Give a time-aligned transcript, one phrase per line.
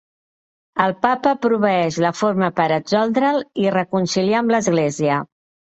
[0.85, 5.25] El Papa proveeix la forma per absoldre'l i reconciliar amb l'Església.